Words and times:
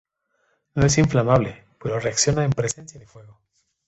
No 0.73 0.83
es 0.83 0.97
inflamable, 0.97 1.63
pero 1.79 1.99
reacciona 1.99 2.43
en 2.43 2.53
presencia 2.53 2.99
de 2.99 3.05
fuego. 3.05 3.39